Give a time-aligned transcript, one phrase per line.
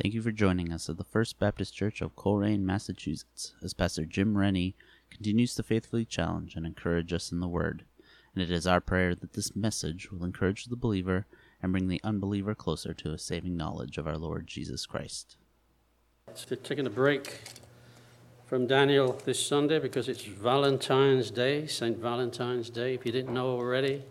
[0.00, 4.04] Thank you for joining us at the First Baptist Church of Colrain, Massachusetts, as Pastor
[4.04, 4.76] Jim Rennie
[5.10, 7.84] continues to faithfully challenge and encourage us in the Word.
[8.32, 11.26] And it is our prayer that this message will encourage the believer
[11.60, 15.36] and bring the unbeliever closer to a saving knowledge of our Lord Jesus Christ.
[16.32, 17.40] So taking a break
[18.46, 21.98] from Daniel this Sunday because it's Valentine's Day, St.
[21.98, 24.04] Valentine's Day, if you didn't know already.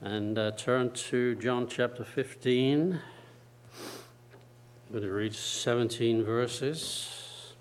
[0.00, 3.00] And uh, turn to John chapter 15.
[4.92, 7.54] I'm going to read 17 verses.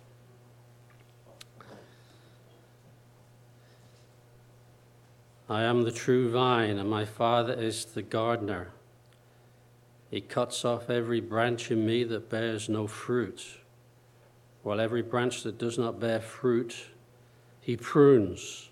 [5.47, 8.73] I am the true vine, and my Father is the gardener.
[10.09, 13.59] He cuts off every branch in me that bears no fruit,
[14.61, 16.87] while every branch that does not bear fruit,
[17.61, 18.71] he prunes,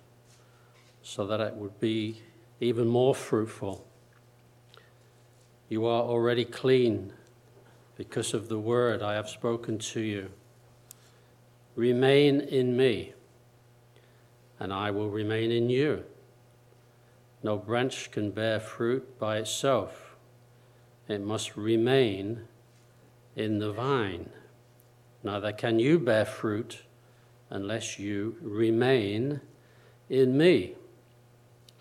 [1.02, 2.24] so that it would be
[2.60, 3.88] even more fruitful.
[5.70, 7.14] You are already clean
[8.00, 10.30] because of the word I have spoken to you.
[11.76, 13.12] Remain in me,
[14.58, 16.06] and I will remain in you.
[17.44, 20.16] No branch can bear fruit by itself,
[21.10, 22.48] it must remain
[23.36, 24.30] in the vine.
[25.22, 26.84] Neither can you bear fruit
[27.50, 29.42] unless you remain
[30.08, 30.76] in me.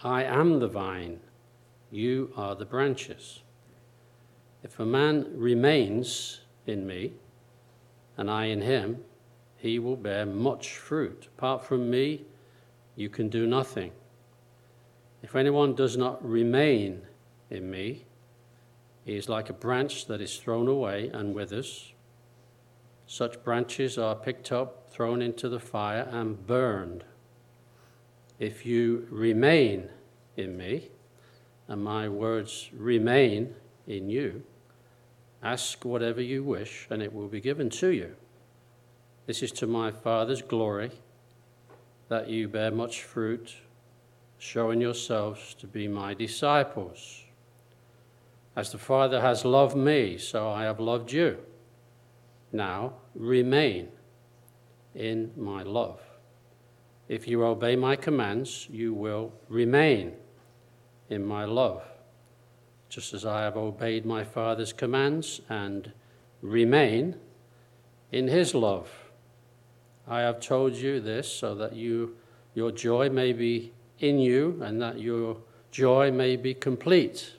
[0.03, 1.20] I am the vine,
[1.92, 3.44] you are the branches.
[4.62, 7.12] If a man remains in me,
[8.16, 9.04] and I in him,
[9.56, 11.28] he will bear much fruit.
[11.36, 12.24] Apart from me,
[12.96, 13.92] you can do nothing.
[15.22, 17.02] If anyone does not remain
[17.50, 18.04] in me,
[19.04, 21.92] he is like a branch that is thrown away and withers.
[23.06, 27.04] Such branches are picked up, thrown into the fire, and burned.
[28.38, 29.88] If you remain
[30.36, 30.90] in me,
[31.68, 33.54] and my words remain
[33.89, 34.44] in you,
[35.42, 38.14] ask whatever you wish, and it will be given to you.
[39.27, 40.92] This is to my Father's glory
[42.09, 43.55] that you bear much fruit,
[44.38, 47.25] showing yourselves to be my disciples.
[48.54, 51.38] As the Father has loved me, so I have loved you.
[52.53, 53.88] Now remain
[54.94, 56.00] in my love.
[57.09, 60.12] If you obey my commands, you will remain
[61.09, 61.82] in my love,
[62.88, 65.93] just as I have obeyed my Father's commands and
[66.41, 67.16] remain
[68.10, 68.88] in his love.
[70.06, 72.16] I have told you this so that you,
[72.54, 75.37] your joy may be in you and that your
[75.71, 77.34] joy may be complete.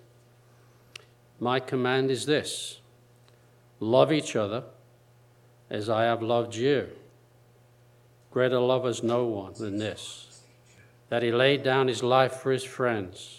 [1.39, 2.79] My command is this
[3.79, 4.63] love each other
[5.69, 6.89] as I have loved you.
[8.31, 10.41] Greater love has no one than this,
[11.09, 13.38] that he laid down his life for his friends.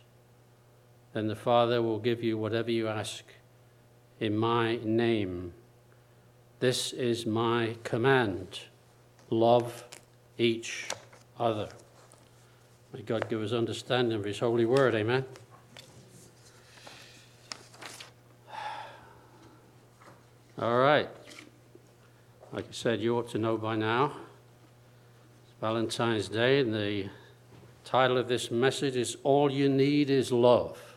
[1.13, 3.23] Then the Father will give you whatever you ask
[4.19, 5.53] in my name.
[6.59, 8.59] This is my command
[9.29, 9.85] love
[10.37, 10.87] each
[11.39, 11.69] other.
[12.93, 14.93] May God give us understanding of His holy word.
[14.93, 15.25] Amen.
[20.59, 21.09] All right.
[22.51, 24.11] Like I said, you ought to know by now.
[25.43, 27.09] It's Valentine's Day, and the
[27.85, 30.90] title of this message is All You Need Is Love.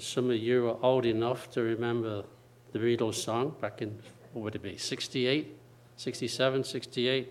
[0.00, 2.24] And some of you are old enough to remember
[2.72, 3.98] the Beatles song back in,
[4.32, 5.54] what would it be, 68,
[5.98, 7.30] 67, 68?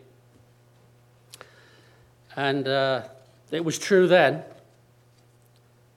[2.35, 3.07] And uh,
[3.49, 4.43] it was true then.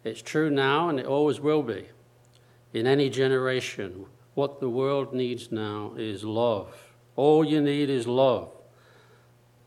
[0.03, 1.89] It's true now, and it always will be.
[2.73, 6.75] In any generation, what the world needs now is love.
[7.17, 8.51] All you need is love.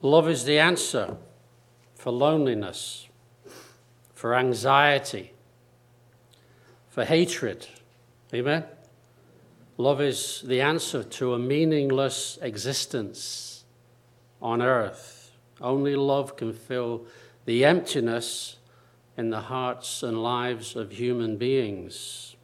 [0.02, 1.18] Love is the answer
[1.94, 3.08] for loneliness,
[4.16, 5.35] for anxiety,
[6.96, 7.68] for hatred.
[8.34, 8.64] Amen?
[9.78, 13.66] Love is the answer to a meaningless existence
[14.42, 15.32] on earth.
[15.60, 17.06] Only love can fill
[17.44, 18.56] the emptiness
[19.18, 22.38] in the hearts and lives of human beings.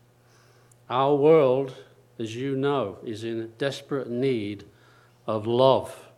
[0.90, 1.74] Our world,
[2.20, 4.66] as you know, is in desperate need
[5.28, 6.10] of love.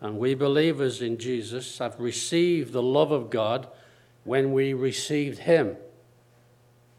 [0.00, 3.68] And we believers in Jesus have received the love of God
[4.24, 5.76] when we received Him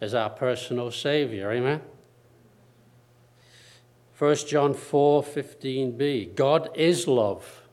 [0.02, 1.52] as our personal Savior.
[1.52, 1.82] Amen?
[4.18, 7.64] 1 John 4 15b God is love.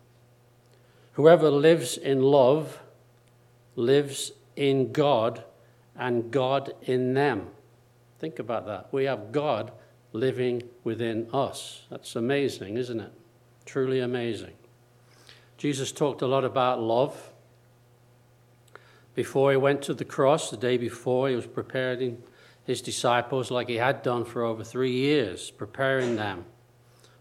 [1.14, 2.80] Whoever lives in love
[3.74, 5.42] lives in God
[5.96, 7.48] and God in them.
[8.18, 8.88] Think about that.
[8.92, 9.72] We have God
[10.12, 11.82] living within us.
[11.90, 13.12] That's amazing, isn't it?
[13.64, 14.54] Truly amazing.
[15.56, 17.32] Jesus talked a lot about love.
[19.18, 22.22] Before he went to the cross, the day before, he was preparing
[22.62, 26.44] his disciples like he had done for over three years, preparing them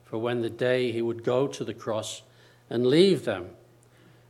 [0.06, 2.22] for when the day he would go to the cross
[2.70, 3.50] and leave them.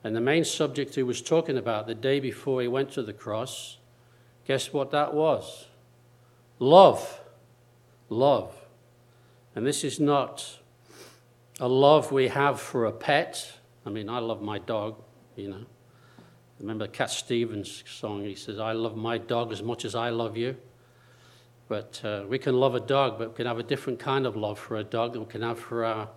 [0.02, 3.12] And the main subject he was talking about the day before he went to the
[3.12, 3.80] cross,
[4.46, 5.66] guess what that was?
[6.60, 7.20] Love.
[8.08, 8.56] Love.
[9.56, 10.60] And this is not
[11.60, 13.60] a love we have for a pet.
[13.86, 15.04] I mean, I love my dog,
[15.36, 15.66] you know.
[16.60, 18.24] Remember Cat Stevens' song?
[18.24, 20.58] He says, I love my dog as much as I love you.
[21.68, 24.36] But uh, we can love a dog, but we can have a different kind of
[24.36, 26.10] love for a dog than we can have for our,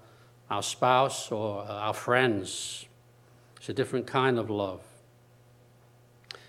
[0.48, 2.86] our spouse or our friends.
[3.56, 4.80] It's a different kind of love.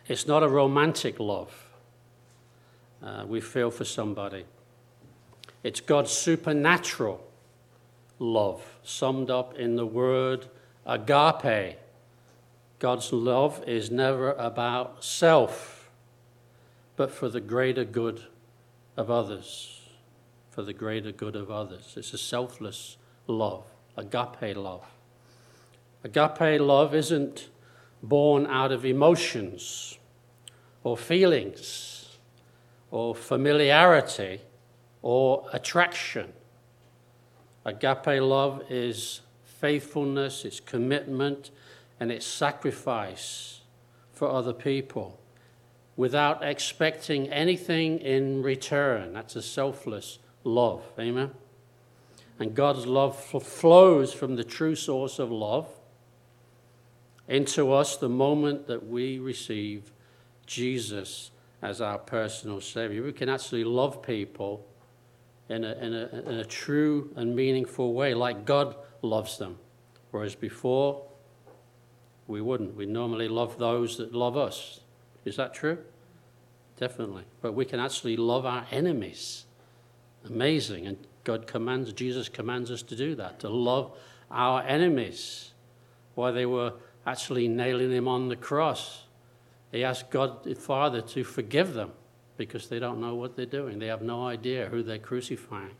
[0.07, 1.71] It's not a romantic love
[3.03, 4.45] uh, we feel for somebody,
[5.63, 7.23] it's God's supernatural
[8.19, 10.47] love, summed up in the word
[10.85, 11.77] agape.
[12.81, 15.91] God's love is never about self,
[16.95, 18.23] but for the greater good
[18.97, 19.81] of others,
[20.49, 21.93] for the greater good of others.
[21.95, 22.97] It's a selfless
[23.27, 24.83] love, agape love.
[26.03, 27.49] Agape love isn't
[28.01, 29.99] born out of emotions
[30.83, 32.17] or feelings
[32.89, 34.41] or familiarity
[35.03, 36.33] or attraction.
[37.63, 41.51] Agape love is faithfulness, it's commitment,
[42.01, 43.61] and it's sacrifice
[44.11, 45.19] for other people
[45.95, 49.13] without expecting anything in return.
[49.13, 50.83] That's a selfless love.
[50.97, 51.29] Amen?
[52.39, 55.67] And God's love flows from the true source of love
[57.27, 59.91] into us the moment that we receive
[60.47, 61.29] Jesus
[61.61, 63.03] as our personal Savior.
[63.03, 64.65] We can actually love people
[65.49, 69.59] in a, in a, in a true and meaningful way, like God loves them.
[70.09, 71.05] Whereas before,
[72.31, 72.75] we wouldn't.
[72.75, 74.79] We normally love those that love us.
[75.25, 75.77] Is that true?
[76.77, 77.23] Definitely.
[77.41, 79.45] But we can actually love our enemies.
[80.25, 80.87] Amazing.
[80.87, 83.91] And God commands, Jesus commands us to do that, to love
[84.31, 85.51] our enemies.
[86.15, 86.73] While they were
[87.05, 89.03] actually nailing him on the cross,
[89.71, 91.91] he asked God the Father to forgive them
[92.37, 93.79] because they don't know what they're doing.
[93.79, 95.75] They have no idea who they're crucifying.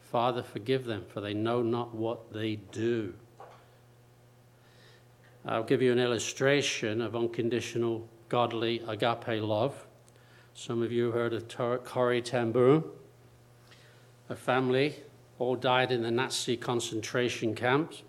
[0.00, 3.14] Father, forgive them, for they know not what they do.
[5.50, 9.86] I'll give you an illustration of unconditional godly agape love.
[10.52, 11.48] Some of you heard of
[11.84, 12.84] Corrie ten Boom.
[14.28, 14.96] A family
[15.38, 18.02] all died in the Nazi concentration camps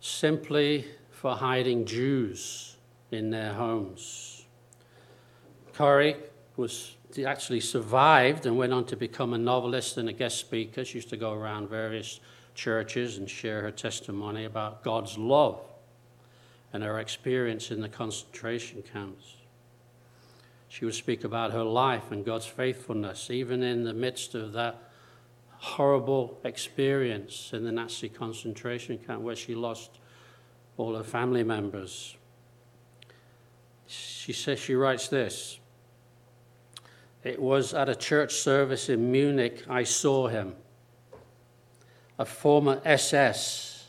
[0.00, 2.76] simply for hiding Jews
[3.10, 4.46] in their homes.
[5.74, 6.16] Corrie
[6.56, 6.96] was
[7.26, 10.86] actually survived and went on to become a novelist and a guest speaker.
[10.86, 12.20] She used to go around various
[12.54, 15.60] churches and share her testimony about God's love
[16.72, 19.36] and her experience in the concentration camps.
[20.68, 24.82] She would speak about her life and God's faithfulness, even in the midst of that
[25.58, 29.98] horrible experience in the Nazi concentration camp where she lost
[30.76, 32.16] all her family members.
[33.86, 35.60] She says she writes this.
[37.22, 40.56] It was at a church service in Munich I saw him
[42.18, 43.88] a former SS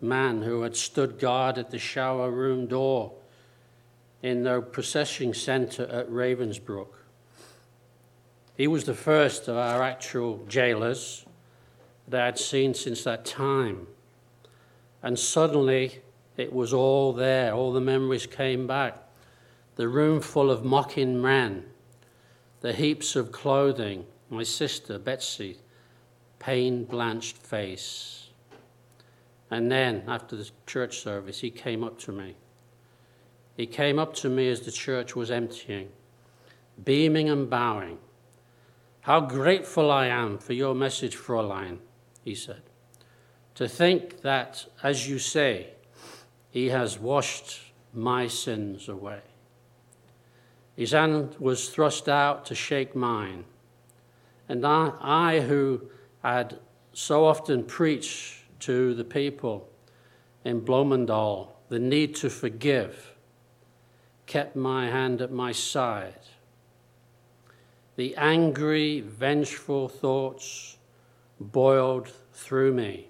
[0.00, 3.12] man who had stood guard at the shower room door
[4.22, 6.88] in the processing center at Ravensbrück.
[8.56, 11.26] He was the first of our actual jailers
[12.08, 13.86] that I had seen since that time.
[15.02, 16.00] And suddenly
[16.36, 19.02] it was all there, all the memories came back.
[19.76, 21.64] The room full of mocking men,
[22.60, 25.58] the heaps of clothing, my sister Betsie,
[26.46, 28.28] pain blanched face.
[29.50, 32.36] And then, after the church service, he came up to me.
[33.56, 35.88] He came up to me as the church was emptying,
[36.84, 37.98] beaming and bowing.
[39.00, 41.78] How grateful I am for your message, Fräulein,
[42.22, 42.62] he said.
[43.56, 45.70] To think that, as you say,
[46.50, 47.60] he has washed
[47.92, 49.22] my sins away.
[50.76, 53.46] His hand was thrust out to shake mine.
[54.48, 55.90] And I, I who
[56.26, 56.58] had
[56.92, 59.68] so often preached to the people
[60.44, 63.14] in Bloemendaal the need to forgive,
[64.26, 66.18] kept my hand at my side.
[67.94, 70.78] The angry, vengeful thoughts
[71.38, 73.08] boiled through me,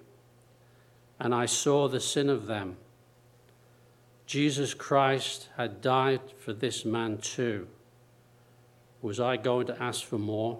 [1.19, 2.77] and I saw the sin of them.
[4.27, 7.67] Jesus Christ had died for this man too.
[9.01, 10.59] Was I going to ask for more?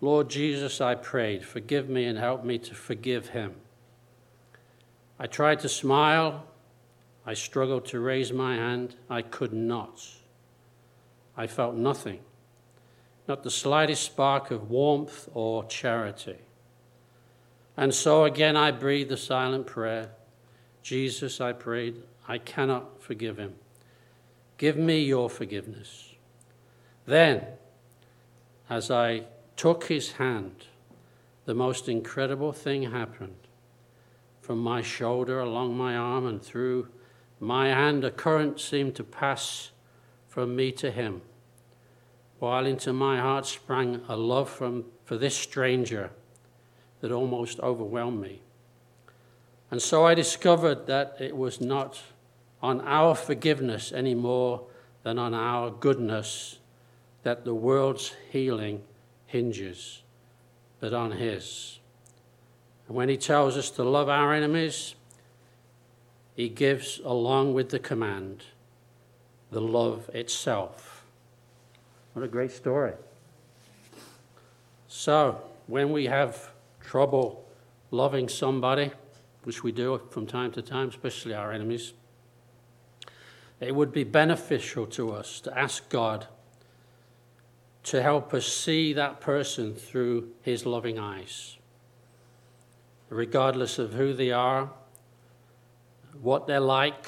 [0.00, 3.54] Lord Jesus, I prayed, forgive me and help me to forgive him.
[5.18, 6.46] I tried to smile.
[7.26, 8.96] I struggled to raise my hand.
[9.10, 10.08] I could not.
[11.36, 12.20] I felt nothing,
[13.28, 16.38] not the slightest spark of warmth or charity.
[17.76, 20.10] And so again I breathed a silent prayer.
[20.82, 23.54] Jesus, I prayed, I cannot forgive him.
[24.56, 26.14] Give me your forgiveness.
[27.06, 27.44] Then,
[28.68, 29.24] as I
[29.60, 30.64] took his hand,
[31.44, 33.36] the most incredible thing happened.
[34.40, 36.88] From my shoulder along my arm and through
[37.40, 39.70] my hand, a current seemed to pass
[40.28, 41.20] from me to him,
[42.38, 46.08] while into my heart sprang a love from, for this stranger
[47.02, 48.40] that almost overwhelmed me.
[49.70, 52.00] And so I discovered that it was not
[52.62, 54.62] on our forgiveness any more
[55.02, 56.60] than on our goodness
[57.24, 58.84] that the world's healing
[59.30, 60.02] hinges,
[60.80, 61.78] but on His.
[62.88, 64.96] And when He tells us to love our enemies,
[66.34, 68.42] He gives, along with the command,
[69.52, 71.04] the love itself.
[72.12, 72.94] What a great story.
[74.88, 77.44] So, when we have trouble
[77.92, 78.90] loving somebody,
[79.44, 81.92] which we do from time to time, especially our enemies,
[83.60, 86.26] it would be beneficial to us to ask God
[87.82, 91.56] to help us see that person through his loving eyes,
[93.08, 94.70] regardless of who they are,
[96.20, 97.06] what they're like,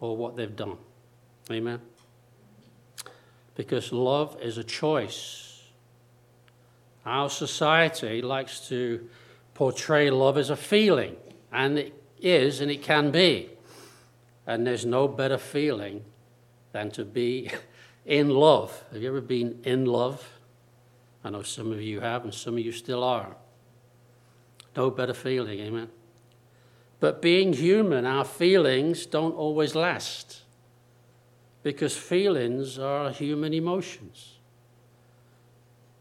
[0.00, 0.76] or what they've done.
[1.50, 1.80] Amen?
[3.54, 5.62] Because love is a choice.
[7.06, 9.08] Our society likes to
[9.54, 11.16] portray love as a feeling,
[11.50, 13.50] and it is and it can be.
[14.46, 16.04] And there's no better feeling
[16.72, 17.50] than to be
[18.06, 18.84] in love.
[18.92, 20.26] Have you ever been in love?
[21.24, 23.36] I know some of you have, and some of you still are.
[24.76, 25.88] No better feeling, amen.
[27.00, 30.42] But being human, our feelings don't always last
[31.62, 34.38] because feelings are human emotions.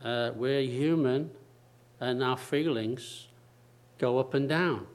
[0.01, 1.31] Uh, we're human,
[1.99, 3.27] and our feelings
[3.97, 4.85] go up and down,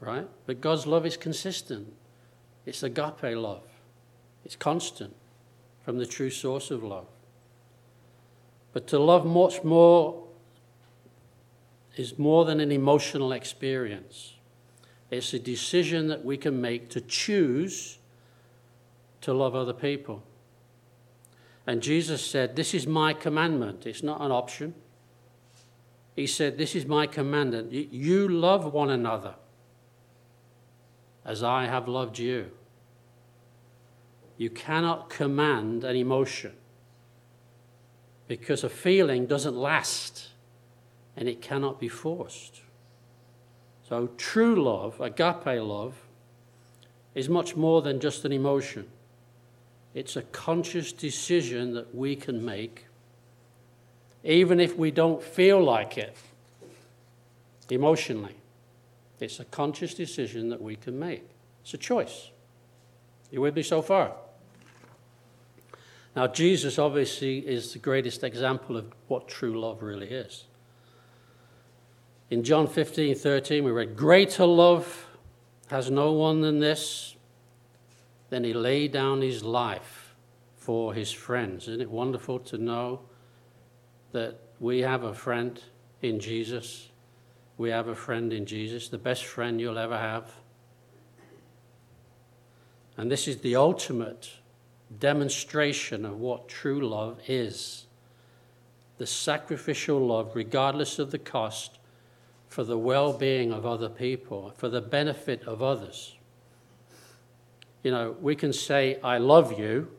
[0.00, 0.28] right?
[0.44, 1.94] But God's love is consistent.
[2.66, 3.64] It's agape love,
[4.44, 5.16] it's constant
[5.84, 7.06] from the true source of love.
[8.72, 10.22] But to love much more
[11.96, 14.34] is more than an emotional experience.
[15.10, 17.98] It's a decision that we can make to choose
[19.20, 20.22] to love other people.
[21.66, 23.86] And Jesus said, This is my commandment.
[23.86, 24.74] It's not an option.
[26.16, 27.72] He said, This is my commandment.
[27.72, 29.34] You love one another
[31.24, 32.50] as I have loved you.
[34.36, 36.52] You cannot command an emotion
[38.28, 40.30] because a feeling doesn't last
[41.16, 42.62] and it cannot be forced.
[43.88, 45.94] So, true love, agape love,
[47.14, 48.88] is much more than just an emotion.
[49.94, 52.86] It's a conscious decision that we can make,
[54.24, 56.16] even if we don't feel like it
[57.70, 58.36] emotionally.
[59.20, 61.24] It's a conscious decision that we can make.
[61.62, 62.31] It's a choice.
[63.32, 64.12] You with me so far?
[66.14, 70.44] Now, Jesus obviously is the greatest example of what true love really is.
[72.30, 75.06] In John 15 13, we read, Greater love
[75.68, 77.16] has no one than this,
[78.28, 80.14] then he laid down his life
[80.56, 81.68] for his friends.
[81.68, 83.00] Isn't it wonderful to know
[84.12, 85.60] that we have a friend
[86.02, 86.90] in Jesus?
[87.56, 90.30] We have a friend in Jesus, the best friend you'll ever have.
[92.96, 94.30] And this is the ultimate
[94.98, 97.86] demonstration of what true love is
[98.98, 101.78] the sacrificial love, regardless of the cost,
[102.48, 106.16] for the well being of other people, for the benefit of others.
[107.82, 109.90] You know, we can say, I love you,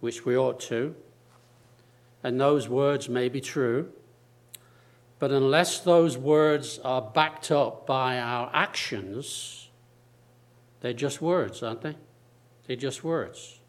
[0.00, 0.94] which we ought to,
[2.22, 3.92] and those words may be true,
[5.18, 9.67] but unless those words are backed up by our actions,
[10.80, 11.96] they're just words, aren't they?
[12.66, 13.60] They're just words.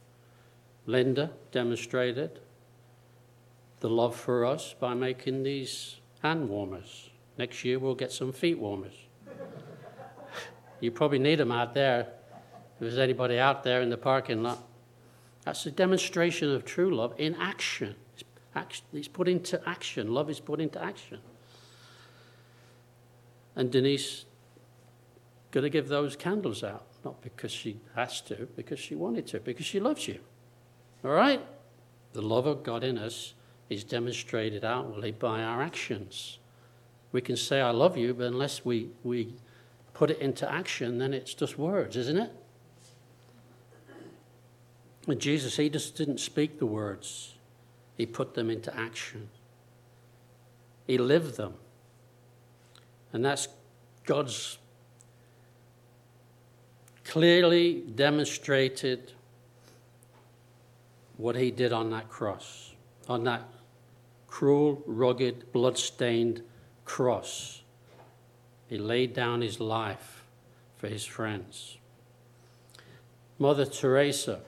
[0.86, 2.39] Linda demonstrated
[3.80, 7.10] the love for us by making these hand warmers.
[7.38, 8.94] Next year we'll get some feet warmers.
[10.80, 12.08] you probably need them out there.
[12.75, 14.63] If there's anybody out there in the parking lot,
[15.46, 17.96] that's a demonstration of true love in action.
[18.94, 20.13] It's put into action.
[20.13, 21.20] Love is put into action.
[23.56, 24.25] And Denise
[25.51, 29.39] going to give those candles out, not because she has to, because she wanted to,
[29.39, 30.20] because she loves you.
[31.03, 31.41] All right?
[32.13, 33.34] The love of God in us
[33.70, 36.39] is demonstrated outwardly by our actions.
[37.12, 39.34] We can say, I love you, but unless we, we
[39.94, 42.32] put it into action, then it's just words, isn't it?
[45.08, 47.36] And Jesus, he just didn't speak the words,
[47.98, 49.29] he put them into action.
[50.86, 51.53] He lived them.
[53.12, 53.48] And that's
[54.06, 54.58] God's
[57.10, 59.13] clearly demonstrated
[61.18, 62.74] what he did on that cross,
[63.08, 63.42] on that
[64.28, 66.44] cruel, rugged, blood-stained
[66.86, 67.63] cross.
[68.68, 70.24] He laid down his life
[70.78, 71.80] for his friends.
[73.39, 74.42] Mother Teresa,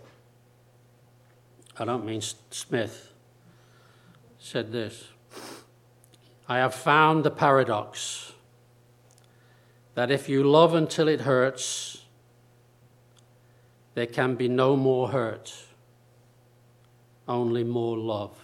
[1.80, 3.12] I don't mean Smith,
[4.38, 5.06] said this
[6.48, 8.34] I have found the paradox
[9.96, 12.01] that if you love until it hurts,
[13.94, 15.54] there can be no more hurt
[17.28, 18.38] only more love.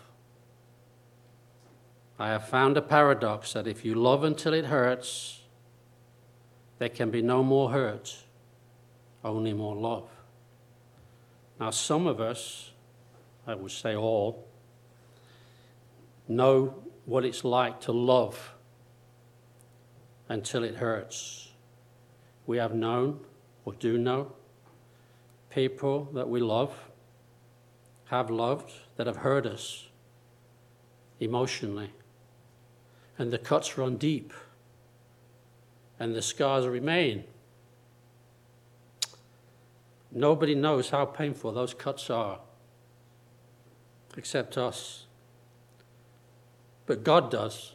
[2.18, 5.42] I have found a paradox that if you love until it hurts,
[6.80, 8.16] there can be no more hurt,
[9.24, 10.10] only more love.
[11.60, 12.72] Now, some of us,
[13.46, 14.48] I would say all,
[16.28, 16.76] know
[17.06, 18.54] what it's like to love
[20.30, 21.50] until it hurts.
[22.46, 23.20] We have known
[23.66, 24.34] or do know
[25.58, 26.72] people that we love
[28.06, 29.88] have loved, that have hurt us
[31.20, 31.90] emotionally.
[33.18, 34.34] And the cuts run deep,
[36.00, 37.24] and the scars remain.
[40.12, 42.38] Nobody knows how painful those cuts are
[44.16, 45.08] except us.
[46.86, 47.74] But God does.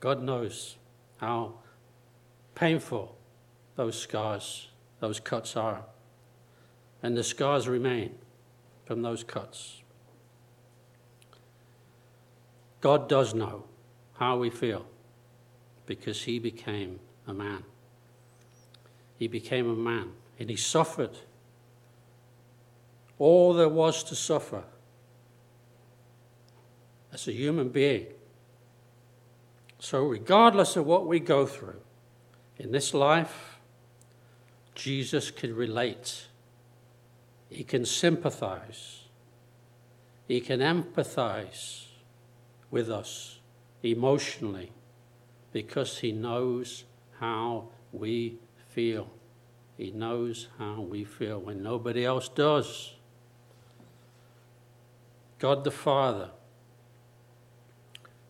[0.00, 0.76] God knows
[1.18, 1.56] how
[2.54, 3.14] painful
[3.76, 4.68] those scars,
[5.00, 5.84] those cuts are.
[7.02, 8.14] And the scars remain
[8.84, 9.82] from those cuts.
[12.80, 13.64] God does know
[14.14, 14.86] how we feel
[15.86, 17.64] because he became a man.
[19.18, 21.18] He became a man and he suffered
[23.18, 24.64] all there was to suffer
[27.12, 28.06] as a human being.
[29.78, 31.80] So, regardless of what we go through
[32.58, 33.58] in this life,
[34.74, 36.28] Jesus can relate
[37.50, 39.04] he can sympathize.
[40.28, 41.86] He can empathize
[42.70, 43.40] with us
[43.82, 44.70] emotionally
[45.52, 46.84] because he knows
[47.18, 49.10] how we feel.
[49.76, 52.94] He knows how we feel when nobody else does.
[55.40, 56.30] God the Father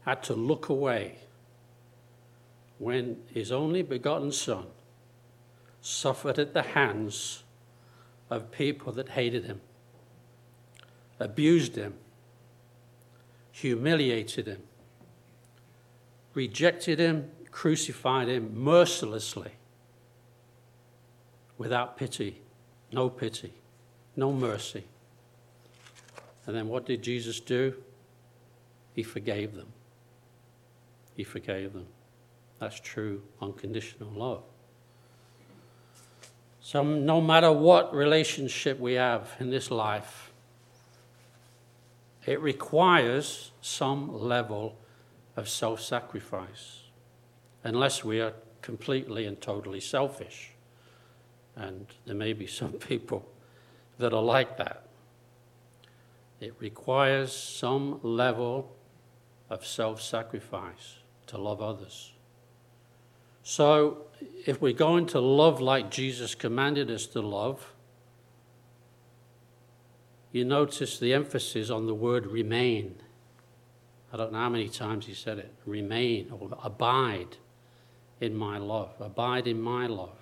[0.06, 1.18] had to look away
[2.78, 4.64] when his only begotten Son
[5.82, 7.42] suffered at the hands
[8.30, 9.60] of people that hated him,
[11.18, 11.94] abused him,
[13.50, 14.62] humiliated him,
[16.32, 19.50] rejected him, crucified him mercilessly,
[21.58, 22.40] without pity,
[22.92, 23.52] no pity,
[24.16, 24.84] no mercy.
[26.46, 27.74] And then what did Jesus do?
[28.94, 29.68] He forgave them.
[31.14, 31.86] He forgave them.
[32.58, 34.42] That's true unconditional love.
[36.62, 40.30] So, no matter what relationship we have in this life,
[42.26, 44.76] it requires some level
[45.36, 46.82] of self sacrifice,
[47.64, 50.50] unless we are completely and totally selfish.
[51.56, 53.26] And there may be some people
[53.98, 54.84] that are like that.
[56.40, 58.76] It requires some level
[59.48, 62.12] of self sacrifice to love others.
[63.50, 64.02] So,
[64.46, 67.74] if we're going to love like Jesus commanded us to love,
[70.30, 72.94] you notice the emphasis on the word remain.
[74.12, 77.38] I don't know how many times he said it remain or abide
[78.20, 80.16] in my love, abide in my love,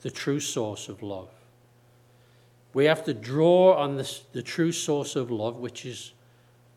[0.00, 1.28] the true source of love.
[2.72, 6.14] We have to draw on this, the true source of love, which is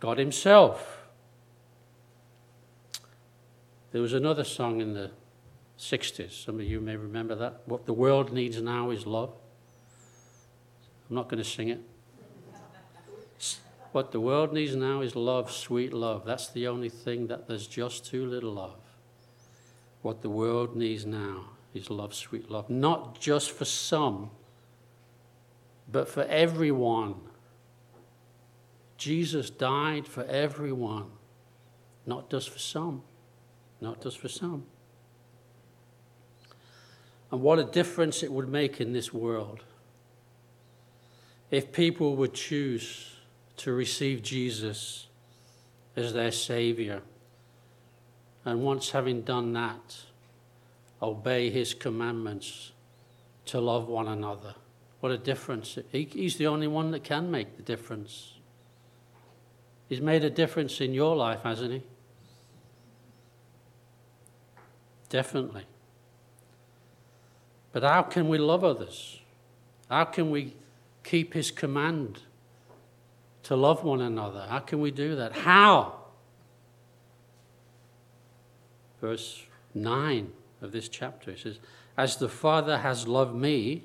[0.02, 1.08] God Himself.
[3.94, 5.12] There was another song in the
[5.78, 6.46] 60s.
[6.46, 7.62] Some of you may remember that.
[7.66, 9.34] What the world needs now is love.
[11.10, 11.82] I'm not going to sing it.
[13.92, 16.26] What the world needs now is love, sweet love.
[16.26, 18.76] That's the only thing that there's just too little of.
[20.02, 22.70] What the world needs now is love, sweet love.
[22.70, 24.32] Not just for some,
[25.90, 27.16] but for everyone.
[28.98, 31.08] Jesus died for everyone,
[32.06, 33.04] not just for some.
[33.82, 34.66] Not just for some.
[37.36, 39.66] And what a difference it would make in this world
[41.52, 43.12] if people would choose
[43.58, 45.08] to receive Jesus
[45.98, 47.02] as their Savior.
[48.46, 49.98] And once having done that,
[51.02, 52.72] obey His commandments
[53.48, 54.56] to love one another.
[55.02, 55.78] What a difference.
[55.92, 58.36] He, he's the only one that can make the difference.
[59.90, 61.84] He's made a difference in your life, hasn't He?
[65.10, 65.66] Definitely.
[67.76, 69.20] But how can we love others?
[69.90, 70.56] How can we
[71.04, 72.20] keep His command
[73.44, 74.46] to love one another?
[74.48, 75.34] How can we do that?
[75.34, 75.98] How?
[79.02, 81.60] Verse 9 of this chapter it says,
[81.98, 83.84] As the Father has loved me,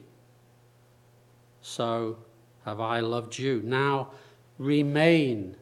[1.61, 2.19] so
[2.65, 3.61] have I loved you.
[3.65, 4.13] Now
[4.57, 5.57] remain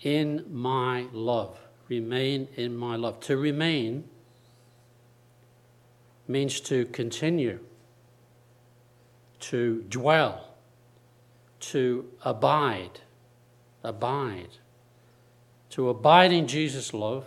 [0.00, 1.58] in my love.
[1.90, 3.20] Remain in my love.
[3.20, 4.08] To remain
[6.28, 7.58] means to continue,
[9.40, 10.48] to dwell,
[11.60, 13.00] to abide.
[13.82, 14.58] Abide.
[15.70, 17.26] To abide in Jesus' love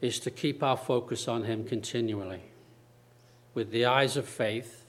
[0.00, 2.42] is to keep our focus on Him continually
[3.54, 4.84] with the eyes of faith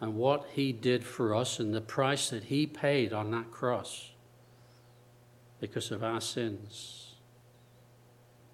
[0.00, 4.10] and what He did for us and the price that He paid on that cross
[5.60, 7.05] because of our sins.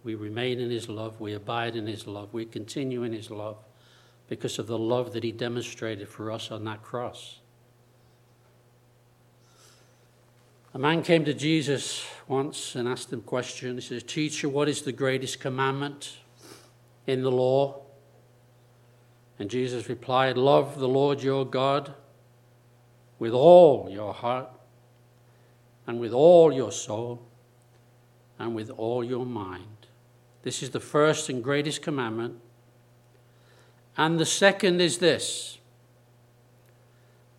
[0.05, 3.57] We remain in His love, we abide in His love, we continue in His love
[4.29, 7.39] because of the love that He demonstrated for us on that cross.
[10.75, 13.75] A man came to Jesus once and asked him a question.
[13.75, 16.17] He says, Teacher, what is the greatest commandment
[17.07, 17.83] in the law?
[19.39, 21.93] And Jesus replied, Love the Lord your God
[23.19, 24.49] with all your heart,
[25.87, 27.23] and with all your soul,
[28.39, 29.72] and with all your mind.
[30.43, 32.39] This is the first and greatest commandment.
[33.97, 35.59] And the second is this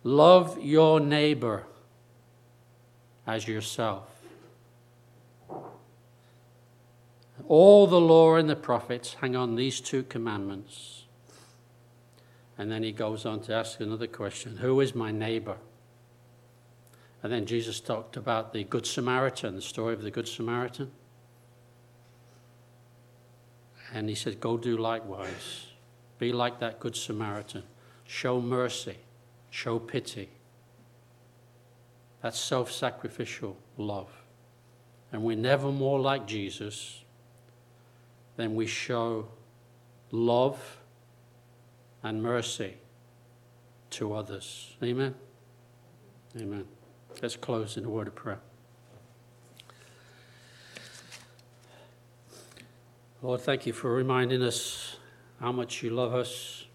[0.02, 1.64] love your neighbor
[3.26, 4.08] as yourself.
[7.46, 11.04] All the law and the prophets hang on these two commandments.
[12.56, 15.56] And then he goes on to ask another question Who is my neighbor?
[17.22, 20.90] And then Jesus talked about the Good Samaritan, the story of the Good Samaritan.
[23.94, 25.68] And he said, Go do likewise.
[26.18, 27.62] Be like that Good Samaritan.
[28.04, 28.98] Show mercy,
[29.50, 30.28] show pity.
[32.20, 34.10] That's self sacrificial love.
[35.12, 37.04] And we're never more like Jesus
[38.36, 39.28] than we show
[40.10, 40.78] love
[42.02, 42.74] and mercy
[43.90, 44.76] to others.
[44.82, 45.14] Amen?
[46.40, 46.64] Amen.
[47.22, 48.40] Let's close in a word of prayer.
[53.24, 54.98] Lord, thank you for reminding us
[55.40, 56.66] how much you love us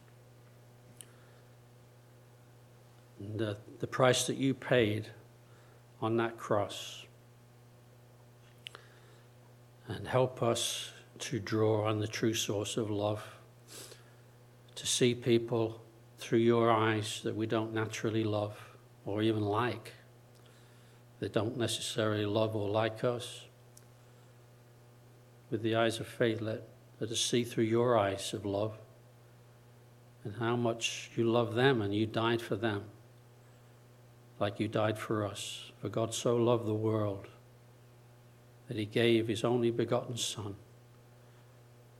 [3.20, 5.10] and the, the price that you paid
[6.02, 7.06] on that cross.
[9.88, 13.24] And help us to draw on the true source of love,
[14.74, 15.80] to see people
[16.18, 18.58] through your eyes that we don't naturally love
[19.06, 19.94] or even like,
[21.20, 23.46] that don't necessarily love or like us.
[25.50, 26.64] With the eyes of faith, let,
[27.00, 28.78] let us see through your eyes of love
[30.24, 32.84] and how much you love them and you died for them
[34.40, 35.72] like you died for us.
[35.82, 37.28] For God so loved the world
[38.68, 40.56] that he gave his only begotten Son,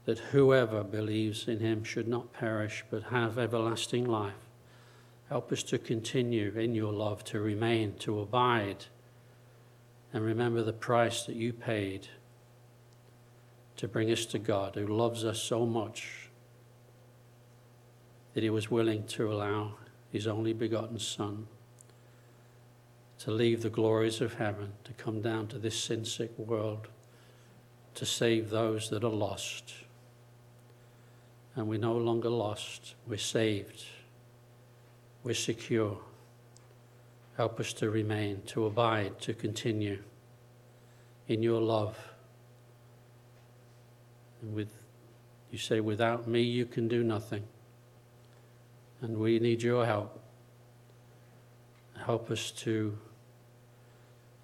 [0.04, 4.34] that whoever believes in him should not perish but have everlasting life.
[5.28, 8.86] Help us to continue in your love, to remain, to abide,
[10.12, 12.08] and remember the price that you paid
[13.80, 16.28] to bring us to God, who loves us so much
[18.34, 19.72] that he was willing to allow
[20.12, 21.46] his only begotten Son
[23.20, 26.88] to leave the glories of heaven, to come down to this sin sick world,
[27.94, 29.72] to save those that are lost.
[31.56, 33.86] And we're no longer lost, we're saved,
[35.24, 35.98] we're secure.
[37.38, 40.02] Help us to remain, to abide, to continue
[41.28, 42.09] in your love.
[44.42, 44.68] With
[45.50, 47.44] you say, without me you can do nothing.
[49.00, 50.22] And we need your help.
[52.04, 52.96] Help us to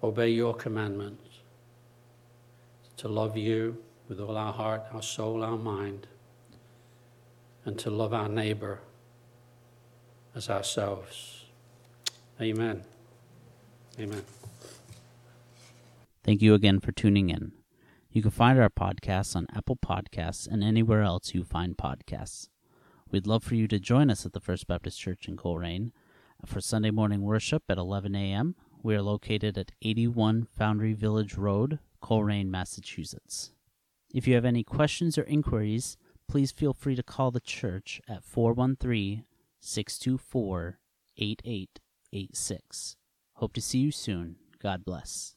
[0.03, 1.39] obey your commandments,
[2.97, 6.07] to love you with all our heart, our soul, our mind,
[7.65, 8.79] and to love our neighbor
[10.35, 11.45] as ourselves.
[12.39, 12.83] Amen.
[13.99, 14.23] Amen.
[16.23, 17.56] Thank you again for tuning in.
[18.17, 22.49] You can find our podcasts on Apple Podcasts and anywhere else you find podcasts.
[23.11, 25.91] We'd love for you to join us at the First Baptist Church in Colrain
[26.43, 28.55] for Sunday morning worship at 11 a.m.
[28.81, 33.51] We are located at 81 Foundry Village Road, Colrain, Massachusetts.
[34.11, 35.95] If you have any questions or inquiries,
[36.27, 39.25] please feel free to call the church at 413
[39.59, 40.79] 624
[41.17, 42.95] 8886.
[43.33, 44.37] Hope to see you soon.
[44.59, 45.36] God bless.